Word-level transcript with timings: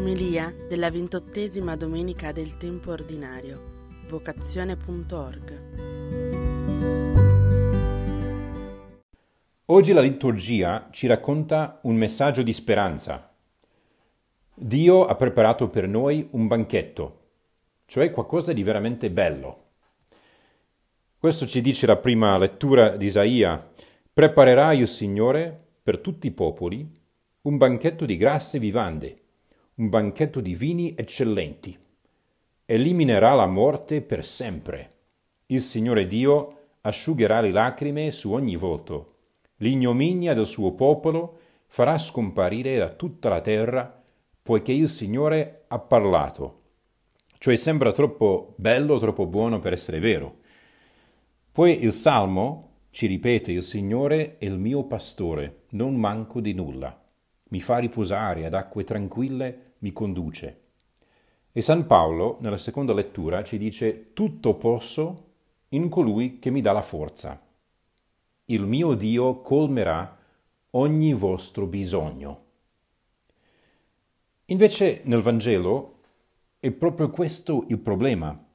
Umilia 0.00 0.50
della 0.66 0.90
ventottesima 0.90 1.76
domenica 1.76 2.32
del 2.32 2.56
tempo 2.56 2.90
ordinario. 2.90 3.60
Vocazione.org 4.08 5.60
Oggi 9.66 9.92
la 9.92 10.00
liturgia 10.00 10.88
ci 10.90 11.06
racconta 11.06 11.80
un 11.82 11.96
messaggio 11.96 12.40
di 12.40 12.54
speranza. 12.54 13.30
Dio 14.54 15.04
ha 15.04 15.14
preparato 15.16 15.68
per 15.68 15.86
noi 15.86 16.26
un 16.30 16.46
banchetto, 16.46 17.20
cioè 17.84 18.10
qualcosa 18.10 18.54
di 18.54 18.62
veramente 18.62 19.10
bello. 19.10 19.64
Questo 21.18 21.46
ci 21.46 21.60
dice 21.60 21.84
la 21.84 21.98
prima 21.98 22.38
lettura 22.38 22.96
di 22.96 23.04
Isaia. 23.04 23.70
Preparerà 24.10 24.72
il 24.72 24.88
Signore 24.88 25.62
per 25.82 25.98
tutti 25.98 26.26
i 26.26 26.32
popoli 26.32 26.90
un 27.42 27.56
banchetto 27.58 28.06
di 28.06 28.16
grasse 28.16 28.58
vivande, 28.58 29.19
un 29.80 29.88
banchetto 29.88 30.40
di 30.40 30.54
vini 30.54 30.94
eccellenti. 30.94 31.76
Eliminerà 32.66 33.32
la 33.32 33.46
morte 33.46 34.02
per 34.02 34.26
sempre. 34.26 34.90
Il 35.46 35.62
Signore 35.62 36.06
Dio 36.06 36.56
asciugherà 36.82 37.40
le 37.40 37.50
lacrime 37.50 38.12
su 38.12 38.32
ogni 38.32 38.56
volto. 38.56 39.14
L'ignominia 39.56 40.34
del 40.34 40.46
suo 40.46 40.72
popolo 40.72 41.38
farà 41.66 41.96
scomparire 41.96 42.76
da 42.76 42.90
tutta 42.90 43.30
la 43.30 43.40
terra, 43.40 44.02
poiché 44.42 44.72
il 44.72 44.88
Signore 44.88 45.64
ha 45.68 45.78
parlato. 45.78 46.58
Cioè 47.38 47.56
sembra 47.56 47.90
troppo 47.92 48.52
bello, 48.56 48.98
troppo 48.98 49.26
buono 49.26 49.60
per 49.60 49.72
essere 49.72 49.98
vero. 49.98 50.40
Poi 51.52 51.82
il 51.82 51.92
Salmo 51.94 52.68
ci 52.90 53.06
ripete 53.06 53.50
il 53.52 53.62
Signore 53.62 54.36
è 54.36 54.44
il 54.44 54.58
mio 54.58 54.84
pastore, 54.84 55.62
non 55.70 55.94
manco 55.94 56.40
di 56.40 56.52
nulla 56.52 57.00
mi 57.50 57.60
fa 57.60 57.78
riposare 57.78 58.46
ad 58.46 58.54
acque 58.54 58.84
tranquille, 58.84 59.74
mi 59.78 59.92
conduce. 59.92 60.60
E 61.52 61.62
San 61.62 61.86
Paolo, 61.86 62.38
nella 62.40 62.58
seconda 62.58 62.94
lettura, 62.94 63.42
ci 63.42 63.58
dice 63.58 64.12
tutto 64.12 64.54
posso 64.54 65.28
in 65.70 65.88
colui 65.88 66.38
che 66.38 66.50
mi 66.50 66.60
dà 66.60 66.72
la 66.72 66.82
forza. 66.82 67.40
Il 68.46 68.62
mio 68.62 68.94
Dio 68.94 69.40
colmerà 69.40 70.16
ogni 70.70 71.12
vostro 71.12 71.66
bisogno. 71.66 72.44
Invece 74.46 75.02
nel 75.04 75.20
Vangelo 75.20 75.98
è 76.58 76.70
proprio 76.70 77.10
questo 77.10 77.64
il 77.68 77.78
problema, 77.78 78.46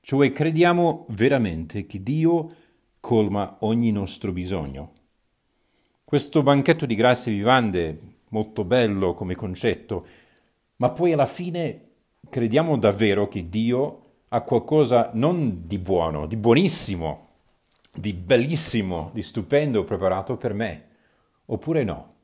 cioè 0.00 0.32
crediamo 0.32 1.06
veramente 1.10 1.86
che 1.86 2.02
Dio 2.02 2.54
colma 3.00 3.56
ogni 3.60 3.90
nostro 3.90 4.32
bisogno. 4.32 4.92
Questo 6.12 6.42
banchetto 6.42 6.84
di 6.84 6.94
grazie 6.94 7.32
vivande 7.32 7.98
molto 8.28 8.64
bello 8.64 9.14
come 9.14 9.34
concetto, 9.34 10.06
ma 10.76 10.90
poi 10.90 11.14
alla 11.14 11.24
fine 11.24 11.88
crediamo 12.28 12.76
davvero 12.76 13.28
che 13.28 13.48
Dio 13.48 14.02
ha 14.28 14.42
qualcosa 14.42 15.08
non 15.14 15.66
di 15.66 15.78
buono, 15.78 16.26
di 16.26 16.36
buonissimo, 16.36 17.28
di 17.94 18.12
bellissimo, 18.12 19.10
di 19.14 19.22
stupendo 19.22 19.84
preparato 19.84 20.36
per 20.36 20.52
me, 20.52 20.88
oppure 21.46 21.82
no? 21.82 22.14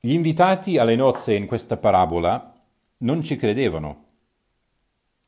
Gli 0.00 0.14
invitati 0.14 0.78
alle 0.78 0.96
nozze 0.96 1.34
in 1.34 1.44
questa 1.44 1.76
parabola 1.76 2.58
non 3.00 3.22
ci 3.22 3.36
credevano. 3.36 4.04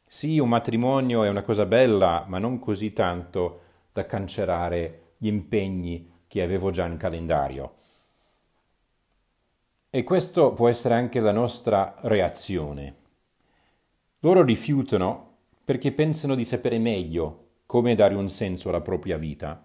Sì, 0.06 0.38
un 0.38 0.48
matrimonio 0.48 1.22
è 1.22 1.28
una 1.28 1.42
cosa 1.42 1.66
bella, 1.66 2.24
ma 2.26 2.38
non 2.38 2.58
così 2.58 2.94
tanto 2.94 3.60
da 3.92 4.06
cancellare 4.06 5.16
gli 5.18 5.26
impegni 5.26 6.12
che 6.34 6.42
avevo 6.42 6.72
già 6.72 6.84
in 6.84 6.96
calendario. 6.96 7.74
E 9.88 10.02
questo 10.02 10.52
può 10.52 10.68
essere 10.68 10.94
anche 10.94 11.20
la 11.20 11.30
nostra 11.30 11.94
reazione. 12.00 12.96
Loro 14.18 14.42
rifiutano 14.42 15.36
perché 15.64 15.92
pensano 15.92 16.34
di 16.34 16.44
sapere 16.44 16.80
meglio 16.80 17.50
come 17.66 17.94
dare 17.94 18.16
un 18.16 18.28
senso 18.28 18.68
alla 18.68 18.80
propria 18.80 19.16
vita. 19.16 19.64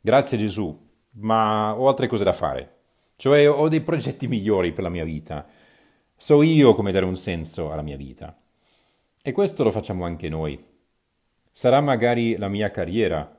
Grazie 0.00 0.38
Gesù, 0.38 0.80
ma 1.14 1.76
ho 1.76 1.88
altre 1.88 2.06
cose 2.06 2.22
da 2.22 2.32
fare. 2.32 2.74
Cioè 3.16 3.50
ho 3.50 3.68
dei 3.68 3.80
progetti 3.80 4.28
migliori 4.30 4.70
per 4.70 4.84
la 4.84 4.90
mia 4.90 5.04
vita. 5.04 5.44
So 6.14 6.40
io 6.42 6.72
come 6.76 6.92
dare 6.92 7.04
un 7.04 7.16
senso 7.16 7.72
alla 7.72 7.82
mia 7.82 7.96
vita. 7.96 8.38
E 9.20 9.32
questo 9.32 9.64
lo 9.64 9.72
facciamo 9.72 10.04
anche 10.04 10.28
noi. 10.28 10.64
Sarà 11.50 11.80
magari 11.80 12.36
la 12.36 12.46
mia 12.46 12.70
carriera, 12.70 13.36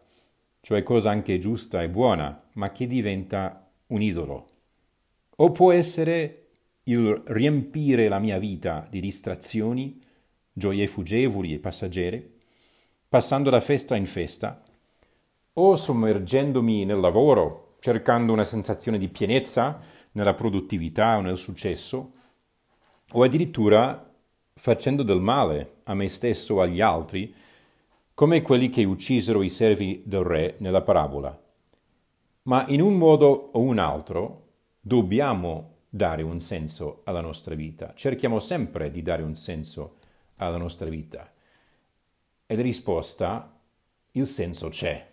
cioè 0.59 0.84
cosa 0.84 1.12
anche 1.12 1.40
giusta 1.40 1.81
e 1.81 1.88
buona, 1.88 2.41
ma 2.57 2.72
che 2.72 2.88
diventa 2.88 3.72
un 3.88 4.01
idolo 4.01 4.47
o 5.40 5.51
può 5.51 5.72
essere 5.72 6.47
il 6.84 7.22
riempire 7.28 8.07
la 8.07 8.19
mia 8.19 8.40
vita 8.40 8.88
di 8.90 9.00
distrazioni, 9.00 10.01
gioie 10.51 10.88
fuggevoli 10.88 11.53
e 11.53 11.59
passeggere, 11.59 12.31
passando 13.07 13.50
da 13.50 13.59
festa 13.59 13.96
in 13.96 14.06
festa, 14.06 14.63
o 15.53 15.75
sommergendomi 15.75 16.85
nel 16.85 17.00
lavoro, 17.00 17.75
cercando 17.79 18.34
una 18.34 18.44
sensazione 18.44 18.97
di 18.97 19.09
pienezza 19.09 19.79
nella 20.13 20.34
produttività 20.34 21.17
o 21.17 21.22
nel 21.22 21.38
successo, 21.38 22.12
o 23.12 23.23
addirittura 23.23 24.12
facendo 24.53 25.03
del 25.03 25.22
male 25.22 25.81
a 25.84 25.94
me 25.94 26.09
stesso 26.09 26.56
o 26.56 26.62
agli 26.62 26.81
altri, 26.81 27.34
come 28.13 28.41
quelli 28.41 28.69
che 28.69 28.84
uccisero 28.84 29.44
i 29.44 29.50
servi 29.50 30.01
del 30.06 30.23
re 30.23 30.56
nella 30.59 30.81
parabola. 30.81 31.47
Ma 32.47 32.66
in 32.69 32.80
un 32.80 32.97
modo 32.97 33.50
o 33.53 33.59
un 33.59 33.78
altro 33.78 34.46
dobbiamo 34.80 35.80
dare 35.90 36.22
un 36.22 36.40
senso 36.40 37.02
alla 37.03 37.19
nostra 37.19 37.56
vita, 37.56 37.94
cerchiamo 37.94 38.40
sempre 38.40 38.90
di 38.90 39.02
dare 39.02 39.22
un 39.22 39.35
senso 39.35 39.97
alla 40.38 40.56
nostra 40.56 40.88
vita. 40.88 41.30
E 42.46 42.56
la 42.56 42.62
risposta, 42.62 43.59
il 44.12 44.25
senso 44.28 44.69
c'è, 44.69 45.12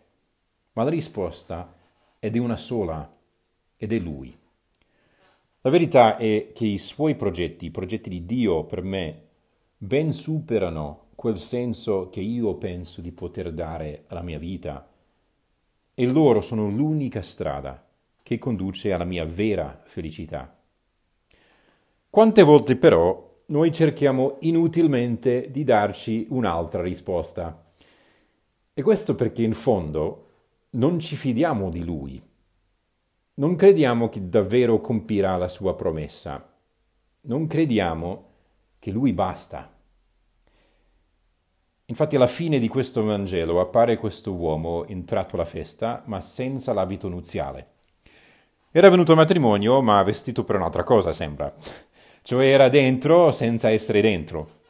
ma 0.75 0.85
la 0.85 0.91
risposta 0.91 1.75
è 2.21 2.31
di 2.31 2.39
una 2.39 2.57
sola 2.57 3.13
ed 3.77 3.93
è 3.93 3.99
Lui. 3.99 4.39
La 5.63 5.71
verità 5.71 6.17
è 6.17 6.53
che 6.55 6.67
i 6.67 6.79
suoi 6.79 7.17
progetti, 7.17 7.67
i 7.67 7.71
progetti 7.73 8.11
di 8.11 8.25
Dio 8.25 8.65
per 8.65 8.83
me, 8.83 9.23
ben 9.77 10.13
superano 10.13 11.07
quel 11.17 11.39
senso 11.39 12.11
che 12.11 12.21
io 12.21 12.55
penso 12.55 13.01
di 13.01 13.11
poter 13.11 13.53
dare 13.53 14.05
alla 14.07 14.23
mia 14.23 14.39
vita 14.39 14.89
e 15.95 16.07
loro 16.07 16.41
sono 16.41 16.69
l'unica 16.69 17.23
strada 17.23 17.87
che 18.23 18.39
conduce 18.39 18.93
alla 18.93 19.05
mia 19.05 19.25
vera 19.25 19.83
felicità. 19.85 20.59
Quante 22.11 22.43
volte 22.43 22.77
però 22.77 23.33
noi 23.47 23.73
cerchiamo 23.73 24.37
inutilmente 24.41 25.51
di 25.51 25.65
darci 25.65 26.27
un'altra 26.31 26.81
risposta. 26.81 27.73
E 28.73 28.83
questo 28.83 29.15
perché 29.15 29.43
in 29.43 29.53
fondo 29.53 30.29
non 30.71 30.99
ci 30.99 31.17
fidiamo 31.17 31.69
di 31.71 31.85
Lui. 31.85 32.23
Non 33.35 33.57
crediamo 33.57 34.09
che 34.09 34.29
davvero 34.29 34.81
compirà 34.81 35.37
la 35.37 35.49
sua 35.49 35.75
promessa. 35.75 36.57
Non 37.23 37.47
crediamo 37.47 38.31
che 38.79 38.91
Lui 38.91 39.13
basta. 39.13 39.74
Infatti 41.87 42.17
alla 42.17 42.27
fine 42.27 42.59
di 42.59 42.67
questo 42.67 43.05
Vangelo 43.05 43.61
appare 43.61 43.99
questo 43.99 44.33
uomo 44.33 44.87
entrato 44.87 45.35
alla 45.35 45.45
festa, 45.45 46.03
ma 46.07 46.19
senza 46.23 46.73
l'abito 46.73 47.09
nuziale. 47.09 47.73
Era 48.71 48.89
venuto 48.89 49.13
al 49.13 49.19
matrimonio, 49.19 49.83
ma 49.83 50.03
vestito 50.03 50.45
per 50.45 50.57
un'altra 50.57 50.83
cosa, 50.83 51.13
sembra. 51.13 51.53
Cioè 52.23 52.47
era 52.47 52.71
dentro 52.71 53.33
senza 53.33 53.69
essere 53.69 54.01
dentro. 54.01 54.63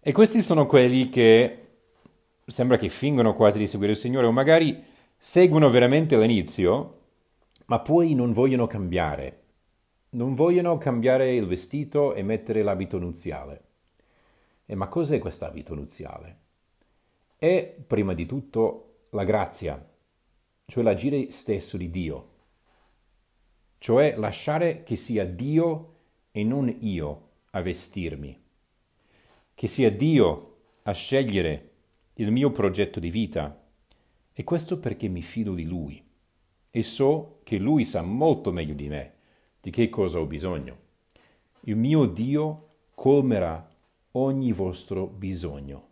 E 0.00 0.12
questi 0.12 0.40
sono 0.40 0.66
quelli 0.66 1.08
che 1.08 1.62
sembra 2.46 2.76
che 2.76 2.90
fingono 2.90 3.34
quasi 3.34 3.58
di 3.58 3.66
seguire 3.66 3.92
il 3.94 3.98
Signore, 3.98 4.26
o 4.26 4.32
magari 4.32 4.84
seguono 5.18 5.68
veramente 5.68 6.14
all'inizio, 6.14 7.00
ma 7.66 7.80
poi 7.80 8.14
non 8.14 8.32
vogliono 8.32 8.68
cambiare. 8.68 9.42
Non 10.10 10.36
vogliono 10.36 10.78
cambiare 10.78 11.34
il 11.34 11.46
vestito 11.46 12.14
e 12.14 12.22
mettere 12.22 12.62
l'abito 12.62 12.98
nuziale. 12.98 13.65
E 14.66 14.74
ma 14.74 14.88
cos'è 14.88 15.18
quest'abito 15.18 15.74
nuziale? 15.74 16.40
È 17.36 17.74
prima 17.86 18.12
di 18.12 18.26
tutto 18.26 19.06
la 19.10 19.24
grazia, 19.24 19.88
cioè 20.66 20.82
l'agire 20.82 21.30
stesso 21.30 21.76
di 21.76 21.88
Dio 21.88 22.34
cioè 23.78 24.16
lasciare 24.16 24.82
che 24.82 24.96
sia 24.96 25.24
Dio 25.24 25.94
e 26.32 26.42
non 26.44 26.74
io 26.80 27.28
a 27.50 27.62
vestirmi, 27.62 28.36
che 29.54 29.66
sia 29.66 29.90
Dio 29.90 30.56
a 30.82 30.92
scegliere 30.92 31.70
il 32.14 32.30
mio 32.30 32.50
progetto 32.50 33.00
di 33.00 33.10
vita. 33.10 33.62
E 34.32 34.44
questo 34.44 34.78
perché 34.78 35.08
mi 35.08 35.22
fido 35.22 35.54
di 35.54 35.64
Lui 35.64 36.04
e 36.70 36.82
so 36.82 37.40
che 37.42 37.58
Lui 37.58 37.84
sa 37.84 38.02
molto 38.02 38.52
meglio 38.52 38.74
di 38.74 38.88
me 38.88 39.14
di 39.60 39.70
che 39.70 39.88
cosa 39.88 40.18
ho 40.18 40.26
bisogno. 40.26 40.78
Il 41.60 41.76
mio 41.76 42.06
Dio 42.06 42.68
colmerà 42.94 43.66
ogni 44.16 44.52
vostro 44.52 45.06
bisogno. 45.06 45.88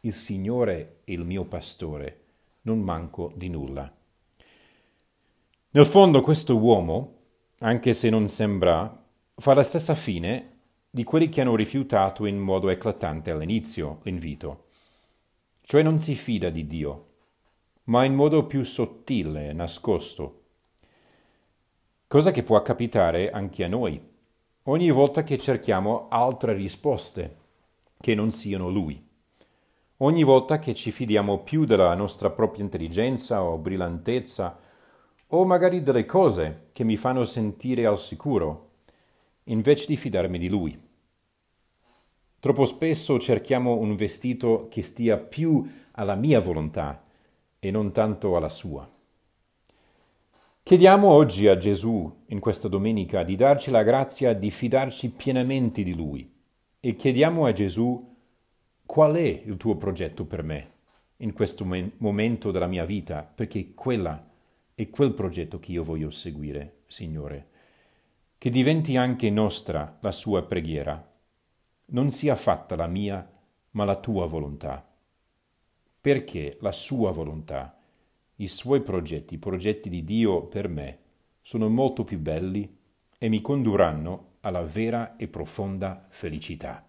Il 0.00 0.14
Signore 0.14 1.00
è 1.04 1.10
il 1.12 1.24
mio 1.24 1.44
pastore, 1.44 2.20
non 2.62 2.80
manco 2.80 3.32
di 3.34 3.48
nulla. 3.48 3.92
Nel 5.70 5.86
fondo 5.86 6.20
questo 6.22 6.56
uomo 6.56 7.12
anche 7.60 7.92
se 7.92 8.10
non 8.10 8.28
sembra, 8.28 9.04
fa 9.34 9.54
la 9.54 9.62
stessa 9.62 9.94
fine 9.94 10.54
di 10.90 11.04
quelli 11.04 11.28
che 11.28 11.40
hanno 11.40 11.54
rifiutato 11.54 12.26
in 12.26 12.38
modo 12.38 12.68
eclatante 12.68 13.30
all'inizio 13.30 14.00
l'invito. 14.02 14.64
Cioè 15.62 15.82
non 15.82 15.98
si 15.98 16.14
fida 16.14 16.50
di 16.50 16.66
Dio, 16.66 17.06
ma 17.84 18.04
in 18.04 18.14
modo 18.14 18.46
più 18.46 18.62
sottile 18.62 19.48
e 19.48 19.52
nascosto. 19.52 20.42
Cosa 22.06 22.30
che 22.30 22.42
può 22.42 22.60
capitare 22.62 23.30
anche 23.30 23.64
a 23.64 23.68
noi, 23.68 24.00
ogni 24.64 24.90
volta 24.90 25.22
che 25.22 25.38
cerchiamo 25.38 26.08
altre 26.08 26.52
risposte 26.52 27.44
che 27.98 28.14
non 28.14 28.30
siano 28.30 28.70
Lui. 28.70 29.04
Ogni 30.00 30.24
volta 30.24 30.58
che 30.58 30.74
ci 30.74 30.90
fidiamo 30.90 31.38
più 31.38 31.64
della 31.64 31.94
nostra 31.94 32.30
propria 32.30 32.62
intelligenza 32.62 33.42
o 33.42 33.56
brillantezza, 33.56 34.58
o 35.28 35.44
magari 35.46 35.82
delle 35.82 36.04
cose 36.04 36.68
che 36.72 36.84
mi 36.84 36.96
fanno 36.96 37.24
sentire 37.24 37.86
al 37.86 37.98
sicuro, 37.98 38.72
invece 39.44 39.86
di 39.86 39.96
fidarmi 39.96 40.38
di 40.38 40.48
Lui. 40.48 40.78
Troppo 42.38 42.66
spesso 42.66 43.18
cerchiamo 43.18 43.76
un 43.76 43.96
vestito 43.96 44.68
che 44.70 44.82
stia 44.82 45.16
più 45.16 45.66
alla 45.92 46.14
mia 46.14 46.40
volontà 46.40 47.02
e 47.58 47.70
non 47.70 47.90
tanto 47.90 48.36
alla 48.36 48.50
sua. 48.50 48.88
Chiediamo 50.62 51.08
oggi 51.08 51.48
a 51.48 51.56
Gesù, 51.56 52.24
in 52.26 52.38
questa 52.38 52.68
domenica, 52.68 53.22
di 53.22 53.34
darci 53.34 53.70
la 53.70 53.82
grazia 53.82 54.34
di 54.34 54.50
fidarci 54.50 55.08
pienamente 55.08 55.82
di 55.82 55.94
Lui 55.94 56.34
e 56.86 56.94
chiediamo 56.94 57.46
a 57.46 57.52
Gesù 57.52 58.14
qual 58.86 59.16
è 59.16 59.42
il 59.44 59.56
tuo 59.56 59.74
progetto 59.74 60.24
per 60.24 60.44
me 60.44 60.74
in 61.16 61.32
questo 61.32 61.66
momento 61.96 62.52
della 62.52 62.68
mia 62.68 62.84
vita, 62.84 63.24
perché 63.24 63.74
quella 63.74 64.24
è 64.72 64.88
quel 64.88 65.12
progetto 65.12 65.58
che 65.58 65.72
io 65.72 65.82
voglio 65.82 66.12
seguire, 66.12 66.82
Signore. 66.86 67.48
Che 68.38 68.50
diventi 68.50 68.96
anche 68.96 69.30
nostra 69.30 69.98
la 70.00 70.12
sua 70.12 70.44
preghiera. 70.44 71.12
Non 71.86 72.10
sia 72.12 72.36
fatta 72.36 72.76
la 72.76 72.86
mia, 72.86 73.32
ma 73.72 73.84
la 73.84 73.96
tua 73.96 74.26
volontà. 74.26 74.88
Perché 76.00 76.56
la 76.60 76.70
sua 76.70 77.10
volontà, 77.10 77.80
i 78.36 78.46
suoi 78.46 78.80
progetti, 78.82 79.34
i 79.34 79.38
progetti 79.38 79.88
di 79.88 80.04
Dio 80.04 80.44
per 80.44 80.68
me, 80.68 80.98
sono 81.42 81.68
molto 81.68 82.04
più 82.04 82.20
belli 82.20 82.78
e 83.18 83.28
mi 83.28 83.40
condurranno 83.40 84.25
alla 84.46 84.62
vera 84.62 85.16
e 85.16 85.26
profonda 85.26 86.06
felicità. 86.08 86.85